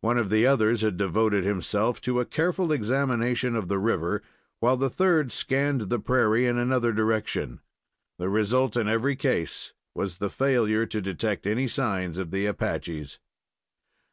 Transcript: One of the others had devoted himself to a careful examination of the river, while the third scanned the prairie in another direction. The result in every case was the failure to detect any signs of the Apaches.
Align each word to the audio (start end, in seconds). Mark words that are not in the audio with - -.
One 0.00 0.16
of 0.16 0.30
the 0.30 0.46
others 0.46 0.82
had 0.82 0.96
devoted 0.96 1.42
himself 1.42 2.00
to 2.02 2.20
a 2.20 2.24
careful 2.24 2.70
examination 2.70 3.56
of 3.56 3.66
the 3.66 3.80
river, 3.80 4.22
while 4.60 4.76
the 4.76 4.88
third 4.88 5.32
scanned 5.32 5.88
the 5.90 5.98
prairie 5.98 6.46
in 6.46 6.56
another 6.56 6.92
direction. 6.92 7.60
The 8.16 8.28
result 8.28 8.76
in 8.76 8.86
every 8.86 9.16
case 9.16 9.72
was 9.92 10.18
the 10.18 10.30
failure 10.30 10.86
to 10.86 11.00
detect 11.02 11.48
any 11.48 11.66
signs 11.66 12.16
of 12.16 12.30
the 12.30 12.46
Apaches. 12.46 13.18